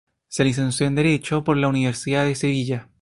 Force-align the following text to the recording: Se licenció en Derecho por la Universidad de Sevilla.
Se 0.29 0.43
licenció 0.43 0.87
en 0.87 0.95
Derecho 0.95 1.43
por 1.43 1.57
la 1.57 1.67
Universidad 1.67 2.25
de 2.25 2.33
Sevilla. 2.33 2.89